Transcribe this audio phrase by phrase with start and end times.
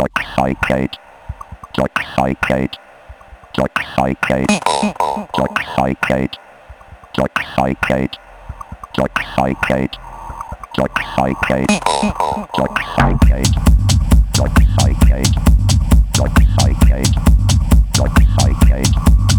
[0.00, 0.94] Duck psychate.
[1.74, 2.78] Toxicate.
[3.52, 4.48] Duck psychate.
[5.34, 6.36] Duck psychate.
[7.12, 8.16] Toxicate.
[8.94, 9.96] Duck psychate.
[10.74, 11.68] Toxicate.
[12.54, 13.52] Duck psychate.
[14.32, 15.34] Duck psychate.
[16.14, 17.12] Duck psychate.
[17.92, 19.29] Duck psychate.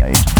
[0.00, 0.39] Communication.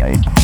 [0.00, 0.39] decade.